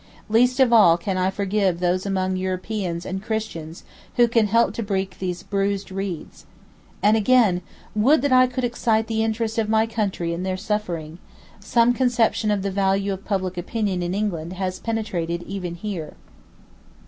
[0.29, 3.83] Least of all can I forgive those among Europeans and Christians
[4.15, 6.47] who can help to break these bruised reeds."
[7.03, 7.61] And again:
[7.93, 11.19] "Would that I could excite the interest of my country in their suffering!
[11.59, 16.15] Some conception of the value of public opinion in England has penetrated even here."